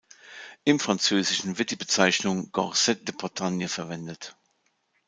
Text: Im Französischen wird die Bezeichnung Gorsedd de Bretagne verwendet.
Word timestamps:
Im 0.63 0.79
Französischen 0.79 1.59
wird 1.59 1.69
die 1.69 1.75
Bezeichnung 1.75 2.51
Gorsedd 2.51 3.07
de 3.07 3.13
Bretagne 3.15 3.67
verwendet. 3.69 4.35